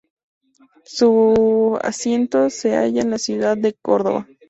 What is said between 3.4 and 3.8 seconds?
de